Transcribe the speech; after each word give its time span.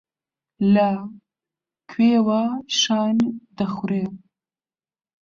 لە 0.73 0.89
کوێوە 1.91 2.43
شان 2.79 3.17
دەخورێ. 3.57 4.05